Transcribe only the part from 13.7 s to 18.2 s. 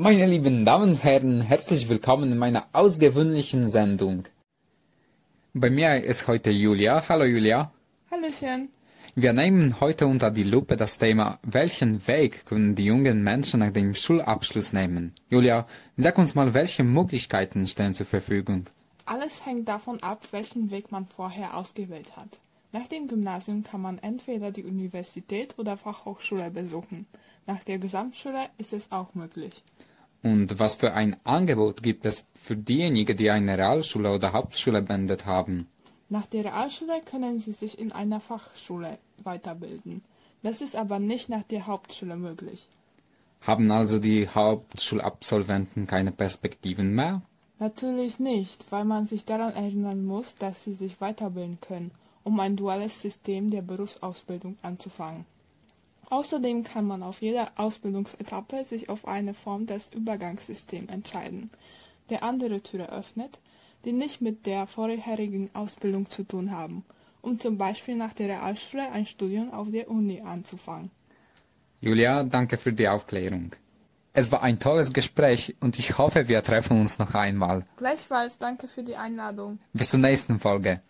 dem Schulabschluss nehmen? Julia, sag uns mal, welche Möglichkeiten stehen zur